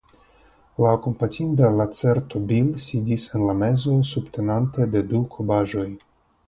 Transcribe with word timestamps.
La 0.85 0.93
kompatinda 1.07 1.69
lacerto 1.81 2.41
Bil 2.53 2.73
sidis 2.89 3.29
en 3.35 3.47
la 3.51 3.57
mezo 3.61 4.01
subtenate 4.15 4.93
de 4.97 5.09
du 5.13 5.27
kobajoj. 5.37 5.89